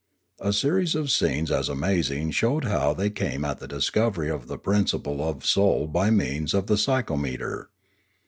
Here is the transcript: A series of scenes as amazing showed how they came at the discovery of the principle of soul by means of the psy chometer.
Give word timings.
A 0.39 0.51
series 0.51 0.95
of 0.95 1.11
scenes 1.11 1.51
as 1.51 1.69
amazing 1.69 2.31
showed 2.31 2.63
how 2.63 2.91
they 2.95 3.11
came 3.11 3.45
at 3.45 3.59
the 3.59 3.67
discovery 3.67 4.31
of 4.31 4.47
the 4.47 4.57
principle 4.57 5.21
of 5.23 5.45
soul 5.45 5.85
by 5.85 6.09
means 6.09 6.55
of 6.55 6.65
the 6.65 6.75
psy 6.79 7.03
chometer. 7.03 7.67